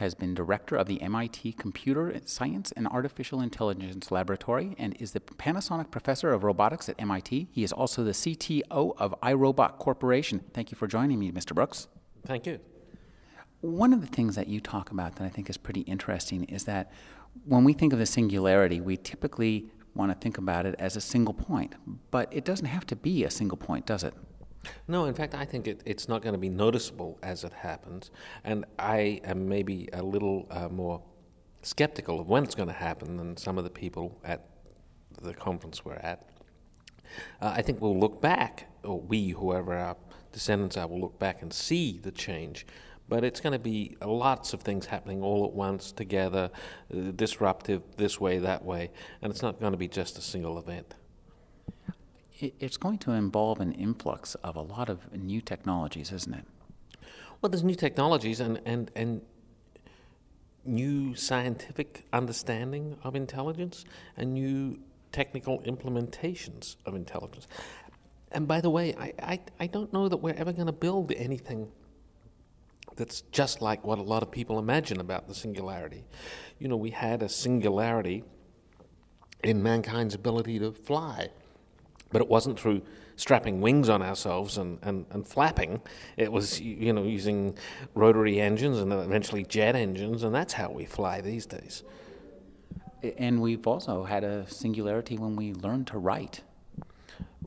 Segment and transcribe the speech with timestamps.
[0.00, 5.20] has been director of the MIT Computer Science and Artificial Intelligence Laboratory and is the
[5.20, 7.48] Panasonic Professor of Robotics at MIT.
[7.52, 10.40] He is also the CTO of iRobot Corporation.
[10.52, 11.54] Thank you for joining me, Mr.
[11.54, 11.86] Brooks.
[12.26, 12.58] Thank you.
[13.60, 16.64] One of the things that you talk about that I think is pretty interesting is
[16.64, 16.90] that
[17.44, 21.00] when we think of the singularity, we typically want to think about it as a
[21.00, 21.74] single point,
[22.10, 24.14] but it doesn't have to be a single point, does it?
[24.88, 28.10] No, in fact, I think it, it's not going to be noticeable as it happens.
[28.44, 31.02] And I am maybe a little uh, more
[31.62, 34.46] skeptical of when it's going to happen than some of the people at
[35.20, 36.26] the conference we're at.
[37.40, 39.96] Uh, I think we'll look back, or we, whoever our
[40.32, 42.66] descendants are, will look back and see the change.
[43.08, 46.50] But it's going to be lots of things happening all at once, together,
[46.94, 50.58] uh, disruptive, this way, that way, and it's not going to be just a single
[50.58, 50.94] event
[52.40, 56.44] it's going to involve an influx of a lot of new technologies, isn't it?
[57.40, 59.22] Well, there's new technologies and, and, and
[60.64, 63.84] new scientific understanding of intelligence
[64.16, 64.78] and new
[65.12, 67.46] technical implementations of intelligence.
[68.32, 71.12] And by the way, I, I, I don't know that we're ever going to build
[71.12, 71.68] anything
[72.96, 76.04] that's just like what a lot of people imagine about the singularity.
[76.58, 78.24] You know, we had a singularity
[79.42, 81.30] in mankind's ability to fly.
[82.10, 82.82] But it wasn't through
[83.16, 85.80] strapping wings on ourselves and, and, and flapping.
[86.16, 87.56] It was, you know, using
[87.94, 91.82] rotary engines and eventually jet engines, and that's how we fly these days.
[93.18, 96.42] And we've also had a singularity when we learned to write.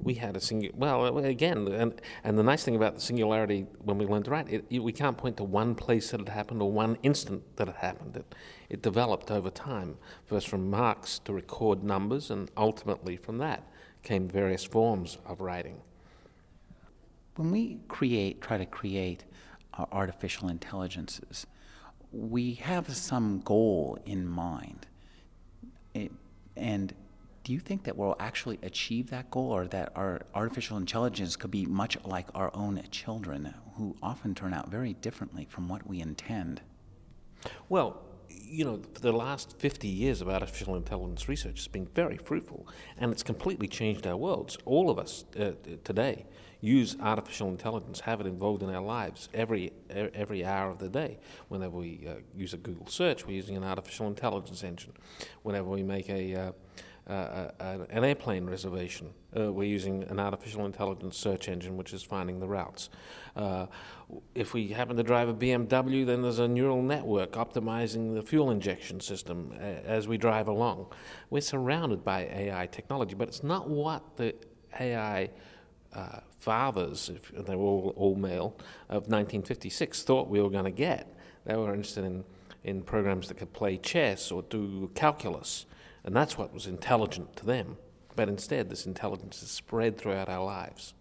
[0.04, 0.76] We had a singular.
[0.76, 4.50] Well, again, and and the nice thing about the singularity when we learned to write,
[4.50, 7.70] it, it, we can't point to one place that it happened or one instant that
[7.70, 8.18] it happened.
[8.18, 8.36] It
[8.70, 13.64] it developed over time, first from marks to record numbers, and ultimately from that
[14.04, 15.82] came various forms of writing.
[17.36, 19.24] When we create, try to create
[19.74, 21.48] uh, artificial intelligences,
[22.12, 24.86] we have some goal in mind.
[25.94, 26.12] It,
[26.56, 26.94] and
[27.44, 31.52] do you think that we'll actually achieve that goal or that our artificial intelligence could
[31.52, 36.00] be much like our own children who often turn out very differently from what we
[36.00, 36.62] intend?
[37.68, 42.18] Well, you know, for the last 50 years of artificial intelligence research has been very
[42.18, 42.68] fruitful,
[42.98, 44.58] and it's completely changed our worlds.
[44.66, 45.52] All of us uh,
[45.84, 46.26] today
[46.62, 51.20] use artificial intelligence, have it involved in our lives every every hour of the day.
[51.50, 54.94] Whenever we uh, use a Google search, we're using an artificial intelligence engine.
[55.42, 56.52] Whenever we make a uh,
[57.08, 57.12] uh,
[57.60, 59.10] uh, an airplane reservation.
[59.38, 62.90] Uh, we're using an artificial intelligence search engine which is finding the routes.
[63.36, 63.66] Uh,
[64.36, 68.52] if we happen to drive a BMW, then there's a neural network optimizing the fuel
[68.52, 70.86] injection system uh, as we drive along.
[71.30, 74.36] We're surrounded by AI technology, but it's not what the
[74.80, 75.30] AI
[75.94, 78.56] uh, fathers, if they were all, all male,
[78.90, 81.14] of 1956 thought we were going to get.
[81.46, 82.24] They were interested in,
[82.64, 85.66] in programs that could play chess or do calculus.
[86.04, 87.78] And that's what was intelligent to them.
[88.16, 90.94] But instead, this intelligence is spread throughout our lives.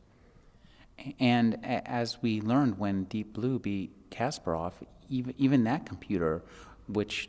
[1.18, 4.72] And as we learned when Deep Blue beat Kasparov,
[5.08, 6.42] even, even that computer,
[6.86, 7.28] which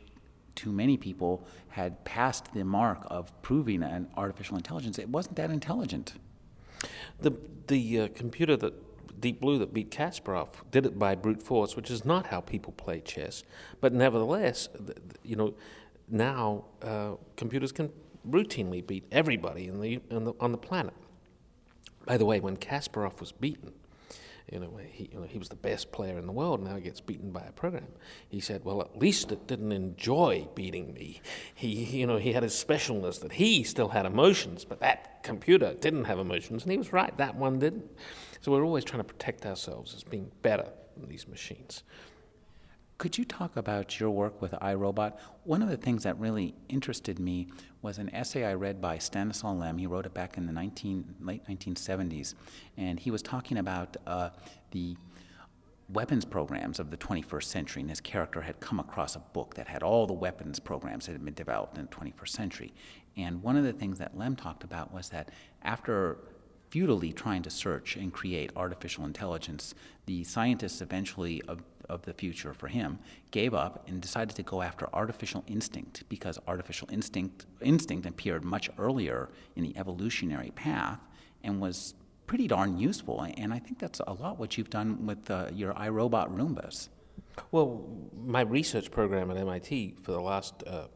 [0.56, 5.50] to many people had passed the mark of proving an artificial intelligence, it wasn't that
[5.50, 6.14] intelligent.
[7.20, 7.32] The,
[7.66, 8.74] the uh, computer that
[9.20, 12.72] Deep Blue that beat Kasparov did it by brute force, which is not how people
[12.72, 13.42] play chess.
[13.80, 14.68] But nevertheless,
[15.22, 15.54] you know,
[16.08, 17.90] now uh, computers can
[18.28, 20.94] routinely beat everybody in the, in the, on the planet.
[22.06, 23.72] By the way, when Kasparov was beaten,
[24.52, 26.82] you know, he, you know, he was the best player in the world, now he
[26.82, 27.86] gets beaten by a program.
[28.28, 31.22] He said, well, at least it didn't enjoy beating me.
[31.54, 31.68] He,
[31.98, 36.04] you know, he had his specialness that he still had emotions, but that computer didn't
[36.04, 37.90] have emotions, and he was right, that one didn't.
[38.42, 40.68] So we're always trying to protect ourselves as being better
[40.98, 41.82] than these machines.
[42.96, 45.18] Could you talk about your work with iRobot?
[45.42, 47.48] One of the things that really interested me
[47.82, 49.78] was an essay I read by Stanislaw Lem.
[49.78, 52.34] He wrote it back in the 19, late 1970s,
[52.76, 54.30] and he was talking about uh,
[54.70, 54.96] the
[55.88, 59.66] weapons programs of the 21st century, and his character had come across a book that
[59.68, 62.72] had all the weapons programs that had been developed in the 21st century.
[63.16, 65.30] And one of the things that Lem talked about was that
[65.62, 66.18] after
[66.70, 69.74] futilely trying to search and create artificial intelligence,
[70.06, 71.42] the scientists eventually
[71.88, 72.98] of the future for him,
[73.30, 78.70] gave up and decided to go after artificial instinct because artificial instinct instinct appeared much
[78.78, 81.00] earlier in the evolutionary path
[81.42, 81.94] and was
[82.26, 83.26] pretty darn useful.
[83.36, 86.88] And I think that's a lot what you've done with uh, your iRobot Roombas.
[87.50, 87.84] Well,
[88.24, 90.86] my research program at MIT for the last uh,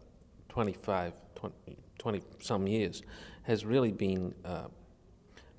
[0.49, 1.55] 25, 20,
[1.99, 3.03] 20, some years
[3.43, 4.69] has really been uh,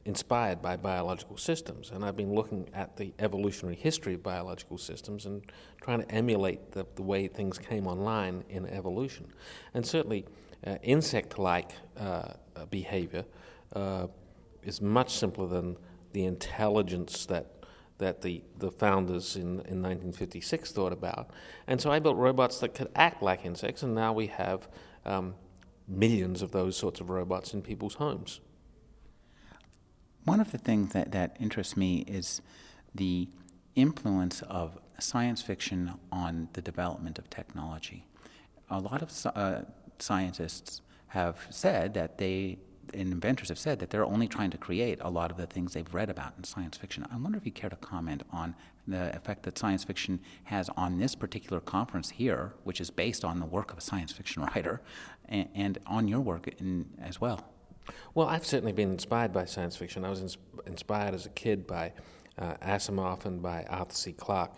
[0.05, 1.91] inspired by biological systems.
[1.91, 5.43] And I've been looking at the evolutionary history of biological systems and
[5.81, 9.27] trying to emulate the, the way things came online in evolution.
[9.73, 10.25] And certainly,
[10.65, 12.33] uh, insect like uh,
[12.69, 13.25] behavior
[13.73, 14.07] uh,
[14.63, 15.77] is much simpler than
[16.11, 17.59] the intelligence that
[17.99, 21.31] that the, the founders in, in 1956 thought about.
[21.67, 24.69] And so I built robots that could act like insects, and now we have
[25.05, 25.35] um,
[25.85, 28.39] millions of those sorts of robots in people's homes.
[30.25, 32.41] One of the things that, that interests me is
[32.93, 33.27] the
[33.75, 38.05] influence of science fiction on the development of technology.
[38.69, 39.61] A lot of uh,
[39.97, 42.59] scientists have said that they,
[42.93, 45.73] and inventors have said that they're only trying to create a lot of the things
[45.73, 47.05] they've read about in science fiction.
[47.11, 48.55] I wonder if you care to comment on
[48.87, 53.39] the effect that science fiction has on this particular conference here, which is based on
[53.39, 54.81] the work of a science fiction writer,
[55.27, 57.45] and, and on your work in, as well.
[58.13, 60.05] Well, I've certainly been inspired by science fiction.
[60.05, 61.93] I was ins- inspired as a kid by
[62.37, 64.13] uh, Asimov and by Arthur C.
[64.13, 64.53] Clarke.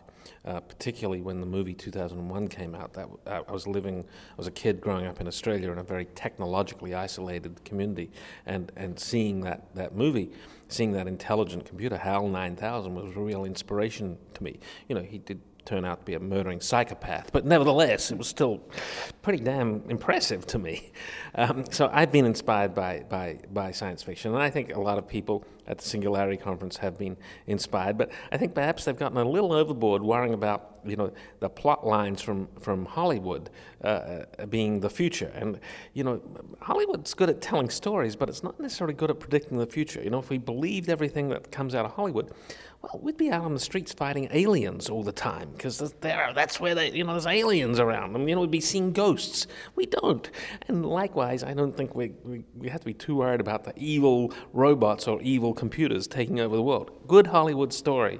[0.45, 2.93] Uh, particularly when the movie 2001 came out.
[2.93, 6.05] That I was living, I was a kid growing up in Australia in a very
[6.13, 8.11] technologically isolated community,
[8.45, 10.31] and, and seeing that, that movie,
[10.67, 14.59] seeing that intelligent computer, HAL 9000, was a real inspiration to me.
[14.87, 18.27] You know, he did turn out to be a murdering psychopath, but nevertheless, it was
[18.27, 18.61] still
[19.21, 20.91] pretty damn impressive to me.
[21.35, 24.97] Um, so I've been inspired by, by, by science fiction, and I think a lot
[24.97, 27.17] of people at the Singularity Conference have been
[27.47, 31.49] inspired, but I think perhaps they've gotten a little overboard worrying about you know the
[31.49, 33.49] plot lines from, from Hollywood
[33.83, 35.31] uh, uh being the future.
[35.35, 35.59] And
[35.93, 36.21] you know,
[36.61, 40.01] Hollywood's good at telling stories, but it's not necessarily good at predicting the future.
[40.01, 42.31] You know, if we believed everything that comes out of Hollywood,
[42.81, 46.59] well, we'd be out on the streets fighting aliens all the time because there, that's
[46.59, 48.13] where they, you know, there's aliens around.
[48.13, 48.27] them.
[48.27, 49.45] you know, we'd be seeing ghosts.
[49.75, 50.29] We don't.
[50.67, 53.73] And likewise, I don't think we, we, we have to be too worried about the
[53.77, 56.91] evil robots or evil computers taking over the world.
[57.07, 58.19] Good Hollywood story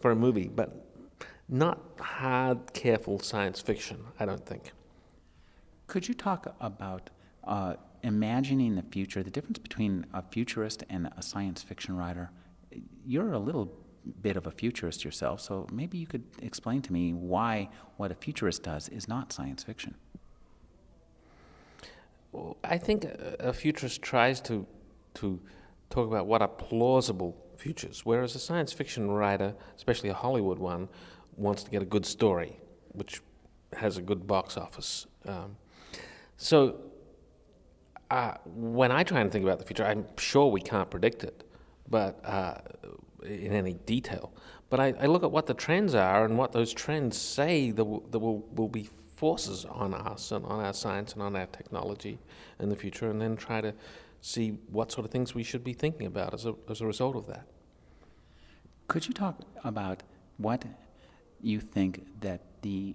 [0.00, 0.86] for a movie, but
[1.48, 4.72] not hard, careful science fiction, I don't think.
[5.86, 7.10] Could you talk about
[7.44, 12.30] uh, imagining the future, the difference between a futurist and a science fiction writer?
[13.04, 13.72] you're a little
[14.22, 18.14] bit of a futurist yourself, so maybe you could explain to me why what a
[18.14, 19.94] futurist does is not science fiction.
[22.32, 24.66] Well, I think a, a futurist tries to
[25.14, 25.40] to
[25.90, 30.88] talk about what are plausible futures, whereas a science fiction writer, especially a Hollywood one,
[31.36, 32.56] wants to get a good story,
[32.92, 33.20] which
[33.74, 35.06] has a good box office.
[35.26, 35.56] Um,
[36.36, 36.80] so
[38.10, 41.44] uh, when I try and think about the future, I'm sure we can't predict it
[41.90, 42.54] but uh,
[43.24, 44.32] in any detail.
[44.70, 47.84] But I, I, look at what the trends are and what those trends say that,
[48.10, 52.18] there will, will be forces on us and on our science and on our technology
[52.60, 53.74] in the future, and then try to
[54.20, 57.16] see what sort of things we should be thinking about as a, as a result
[57.16, 57.46] of that.
[58.88, 60.02] Could you talk about
[60.36, 60.64] what
[61.40, 62.94] you think that the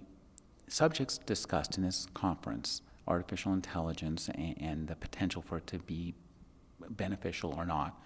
[0.67, 6.13] subjects discussed in this conference, artificial intelligence and, and the potential for it to be
[6.89, 7.99] beneficial or not,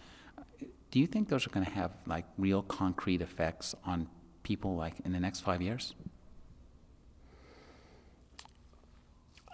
[0.91, 4.07] do you think those are going to have like real concrete effects on
[4.43, 5.93] people like in the next five years?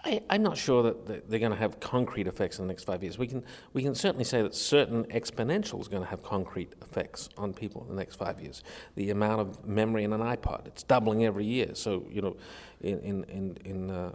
[0.06, 3.02] I, am not sure that they're going to have concrete effects in the next five
[3.02, 3.18] years.
[3.18, 7.28] We can, we can certainly say that certain exponential is going to have concrete effects
[7.36, 8.62] on people in the next five years.
[8.94, 11.74] The amount of memory in an iPod, it's doubling every year.
[11.74, 12.36] So, you know,
[12.80, 14.12] in, in, in, uh,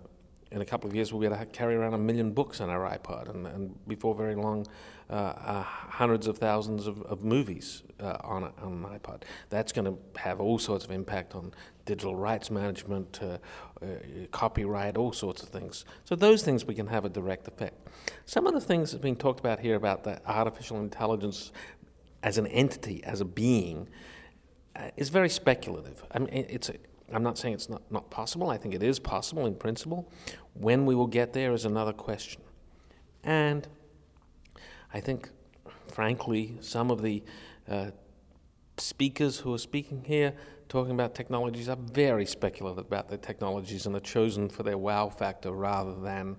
[0.51, 2.69] in a couple of years, we'll be able to carry around a million books on
[2.69, 3.29] our iPod.
[3.29, 4.67] And, and before very long,
[5.09, 9.23] uh, uh, hundreds of thousands of, of movies uh, on, a, on an iPod.
[9.49, 11.53] That's going to have all sorts of impact on
[11.85, 13.37] digital rights management, uh,
[13.81, 13.85] uh,
[14.31, 15.85] copyright, all sorts of things.
[16.03, 17.87] So those things we can have a direct effect.
[18.25, 21.51] Some of the things that are being talked about here about the artificial intelligence
[22.23, 23.89] as an entity, as a being,
[24.75, 26.03] uh, is very speculative.
[26.11, 26.75] I mean, it's a,
[27.13, 28.49] I'm not saying it's not, not possible.
[28.49, 30.09] I think it is possible in principle.
[30.53, 32.41] When we will get there is another question.
[33.23, 33.67] And
[34.93, 35.29] I think,
[35.87, 37.23] frankly, some of the
[37.69, 37.91] uh,
[38.77, 40.33] speakers who are speaking here
[40.69, 45.09] talking about technologies are very speculative about their technologies and are chosen for their wow
[45.09, 46.37] factor rather than,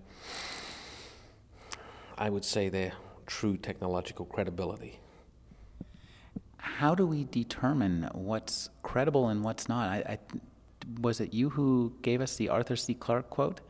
[2.17, 2.93] I would say, their
[3.27, 4.99] true technological credibility.
[6.57, 9.89] how do we determine what's credible and what's not?
[9.89, 10.19] I, I,
[11.01, 12.95] was it you who gave us the Arthur C.
[12.95, 13.61] Clarke quote?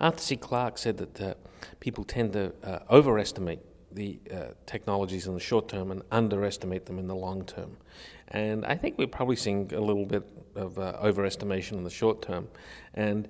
[0.00, 0.36] Arthur C.
[0.36, 1.34] Clarke said that uh,
[1.80, 4.36] people tend to uh, overestimate the uh,
[4.66, 7.76] technologies in the short term and underestimate them in the long term.
[8.28, 12.22] And I think we're probably seeing a little bit of uh, overestimation in the short
[12.22, 12.48] term
[12.94, 13.28] and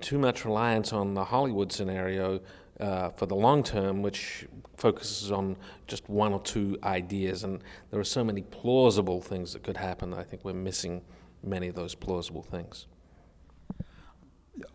[0.00, 2.40] too much reliance on the Hollywood scenario
[2.80, 7.44] uh, for the long term, which focuses on just one or two ideas.
[7.44, 10.12] And there are so many plausible things that could happen.
[10.12, 11.02] I think we're missing
[11.42, 12.86] many of those plausible things.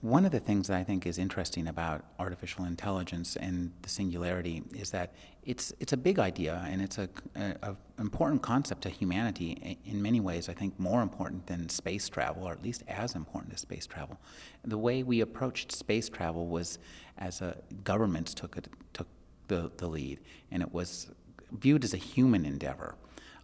[0.01, 4.61] One of the things that I think is interesting about artificial intelligence and the singularity
[4.73, 8.89] is that it's it's a big idea and it's a, a, a, important concept to
[8.89, 10.49] humanity in many ways.
[10.49, 14.19] I think more important than space travel, or at least as important as space travel.
[14.65, 16.77] The way we approached space travel was
[17.17, 17.55] as a
[17.85, 18.57] governments took
[18.91, 19.07] took
[19.47, 20.19] the, the lead,
[20.51, 21.09] and it was
[21.51, 22.95] viewed as a human endeavor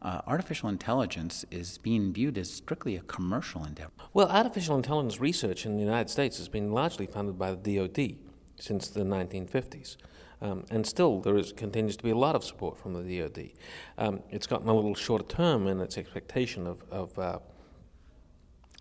[0.05, 3.91] uh, artificial intelligence is being viewed as strictly a commercial endeavor.
[4.13, 8.17] Well, artificial intelligence research in the United States has been largely funded by the DoD
[8.59, 9.97] since the 1950s.
[10.41, 13.49] Um, and still, there is, continues to be a lot of support from the DoD.
[13.97, 17.39] Um, it's gotten a little shorter term in its expectation of, of uh,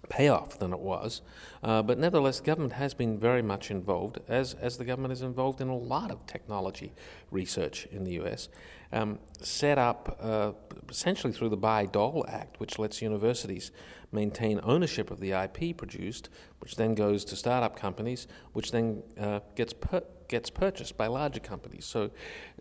[0.09, 1.23] payoff than it was.
[1.63, 5.23] Uh, but nevertheless, the government has been very much involved, as, as the government is
[5.23, 6.93] involved in a lot of technology
[7.31, 8.49] research in the US,
[8.93, 10.53] um, set up uh,
[10.95, 13.73] essentially through the Bayh-Dole Act, which lets universities
[14.13, 16.29] maintain ownership of the IP produced,
[16.61, 21.41] which then goes to startup companies, which then uh, gets per- gets purchased by larger
[21.41, 21.85] companies.
[21.85, 22.11] So,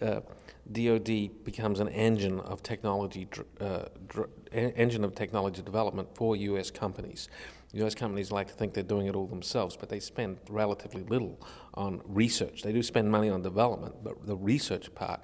[0.01, 3.27] DoD uh, becomes an engine of technology
[3.61, 6.71] uh, dr- engine of technology development for U.S.
[6.71, 7.29] companies.
[7.73, 7.95] U.S.
[7.95, 11.39] companies like to think they're doing it all themselves, but they spend relatively little
[11.75, 12.63] on research.
[12.63, 15.21] They do spend money on development, but the research part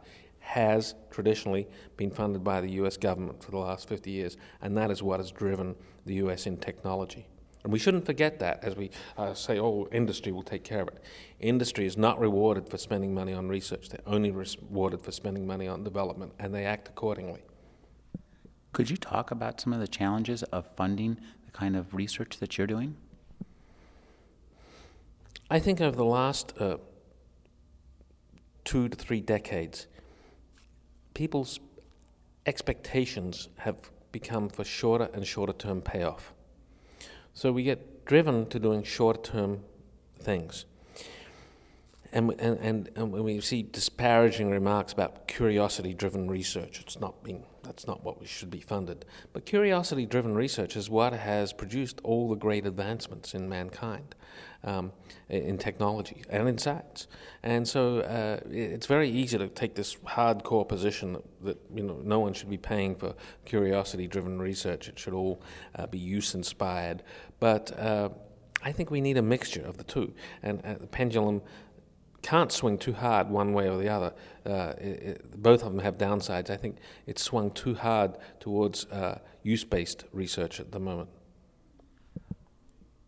[0.50, 4.90] has traditionally been funded by the US government for the last 50 years, and that
[4.90, 5.76] is what has driven
[6.08, 7.28] the US in technology.
[7.64, 10.88] And we shouldn't forget that as we uh, say, oh, industry will take care of
[10.88, 11.04] it.
[11.40, 15.68] Industry is not rewarded for spending money on research, they're only rewarded for spending money
[15.68, 17.44] on development, and they act accordingly.
[18.74, 22.58] Could you talk about some of the challenges of funding the kind of research that
[22.58, 22.98] you're doing?
[25.52, 26.78] I think over the last uh,
[28.64, 29.86] two to three decades,
[31.20, 31.60] people's
[32.46, 33.76] expectations have
[34.14, 36.32] become for shorter and shorter term payoff.
[37.34, 39.60] So we get driven to doing short term
[40.18, 40.64] things.
[42.12, 47.46] And, and, and, when we see disparaging remarks about curiosity driven research, it's not being,
[47.62, 49.06] that's not what we should be funded.
[49.32, 54.16] But curiosity driven research is what has produced all the great advancements in mankind
[54.64, 54.92] um,
[55.30, 57.08] in technology and in science.
[57.44, 62.00] And so uh, it's very easy to take this hardcore position that, that, you know
[62.04, 63.14] no one should be paying for
[63.46, 64.90] curiosity-driven research.
[64.90, 65.42] It should all
[65.76, 67.04] uh, be use-inspired.
[67.40, 68.10] But uh,
[68.62, 70.14] I think we need a mixture of the two,
[70.44, 71.42] and uh, the pendulum
[72.22, 74.14] can't swing too hard one way or the other.
[74.46, 76.50] Uh, it, it, both of them have downsides.
[76.50, 81.10] I think it's swung too hard towards uh, use-based research at the moment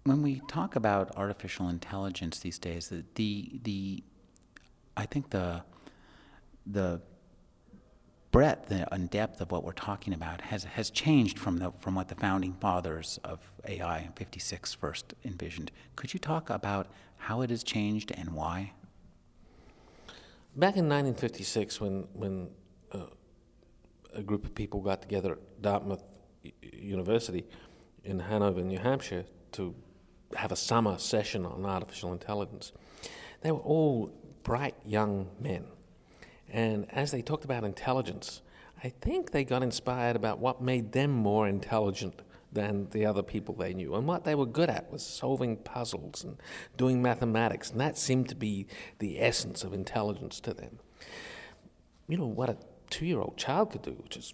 [0.03, 4.03] when we talk about artificial intelligence these days, the the, the
[4.97, 5.63] I think the
[6.65, 7.01] the
[8.31, 12.07] breadth and depth of what we're talking about has has changed from the from what
[12.07, 15.71] the founding fathers of AI in '56 first envisioned.
[15.95, 16.87] Could you talk about
[17.17, 18.73] how it has changed and why?
[20.53, 22.49] Back in 1956, when when
[22.91, 23.05] uh,
[24.13, 26.03] a group of people got together at Dartmouth
[26.61, 27.45] University
[28.03, 29.73] in Hanover, New Hampshire, to
[30.35, 32.73] have a summer session on artificial intelligence.
[33.41, 34.11] They were all
[34.43, 35.67] bright young men.
[36.49, 38.41] And as they talked about intelligence,
[38.83, 43.55] I think they got inspired about what made them more intelligent than the other people
[43.55, 43.95] they knew.
[43.95, 46.37] And what they were good at was solving puzzles and
[46.77, 47.71] doing mathematics.
[47.71, 48.67] And that seemed to be
[48.99, 50.79] the essence of intelligence to them.
[52.07, 52.57] You know, what a
[52.89, 54.33] two year old child could do, which is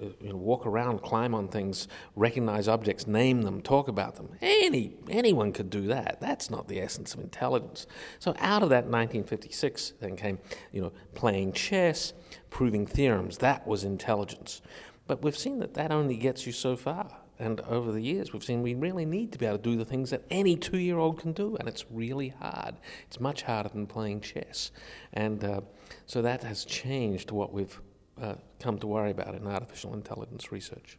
[0.00, 4.30] uh, you know, walk around, climb on things, recognize objects, name them, talk about them.
[4.40, 6.18] Any anyone could do that.
[6.20, 7.86] That's not the essence of intelligence.
[8.18, 10.38] So out of that 1956 then came,
[10.72, 12.12] you know, playing chess,
[12.50, 13.38] proving theorems.
[13.38, 14.60] That was intelligence.
[15.06, 17.10] But we've seen that that only gets you so far.
[17.38, 19.84] And over the years, we've seen we really need to be able to do the
[19.84, 22.76] things that any two year old can do, and it's really hard.
[23.06, 24.72] It's much harder than playing chess.
[25.12, 25.60] And uh,
[26.06, 27.80] so that has changed what we've
[28.20, 30.98] uh, come to worry about in artificial intelligence research.